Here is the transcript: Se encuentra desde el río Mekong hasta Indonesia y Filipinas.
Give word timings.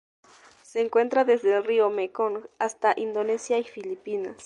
Se 0.63 0.81
encuentra 0.81 1.25
desde 1.25 1.55
el 1.55 1.63
río 1.63 1.91
Mekong 1.91 2.47
hasta 2.57 2.95
Indonesia 2.99 3.59
y 3.59 3.65
Filipinas. 3.65 4.35